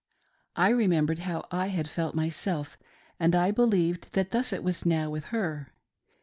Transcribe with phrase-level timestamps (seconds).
[0.55, 2.75] I remembered how I had felt myself,
[3.19, 5.73] and I believed that thus it was now with her.